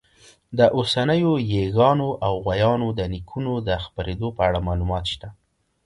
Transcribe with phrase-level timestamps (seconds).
[0.57, 5.27] د اوسنیو ییږانو او غویانو د نیکونو د خپرېدو په اړه معلومات شته.